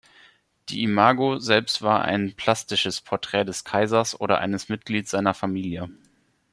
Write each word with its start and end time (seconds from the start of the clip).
Die 0.69 0.81
Imago 0.81 1.37
selbst 1.37 1.83
war 1.83 2.01
ein 2.03 2.33
plastisches 2.35 3.01
Porträt 3.01 3.43
des 3.43 3.63
Kaisers 3.65 4.19
oder 4.19 4.39
eines 4.39 4.67
Mitglieds 4.67 5.11
seiner 5.11 5.35
Familie. 5.35 5.91